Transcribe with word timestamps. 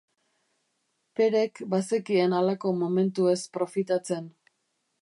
Perek 1.19 1.61
bazekien 1.75 2.35
halako 2.39 2.73
momentuez 2.81 3.39
profitatzen. 3.61 4.31